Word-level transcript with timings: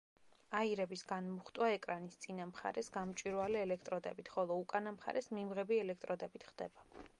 აირების 0.59 1.03
განმუხტვა 1.11 1.67
ეკრანის 1.73 2.17
წინა 2.23 2.47
მხარეს 2.53 2.89
გამჭვირვალე 2.97 3.63
ელექტროდებით, 3.67 4.33
ხოლო 4.37 4.59
უკანა 4.65 4.97
მხრეს 4.99 5.31
მიმღები 5.37 5.81
ელექტროდებით 5.85 6.51
ხდება. 6.53 6.91